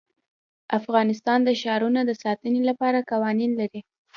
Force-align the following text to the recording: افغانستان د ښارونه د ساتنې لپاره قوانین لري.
افغانستان 0.79 1.39
د 1.43 1.49
ښارونه 1.61 2.01
د 2.05 2.11
ساتنې 2.23 2.61
لپاره 2.69 3.07
قوانین 3.11 3.51
لري. 3.59 3.81